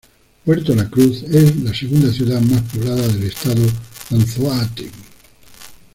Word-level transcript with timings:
Puerto 0.43 0.73
la 0.73 0.89
Cruz 0.89 1.21
es 1.31 1.57
la 1.63 1.75
segunda 1.75 2.11
ciudad 2.11 2.41
más 2.41 2.63
poblada 2.71 3.07
del 3.07 3.21
estado 3.21 3.61
Anzoátegui. 4.09 4.89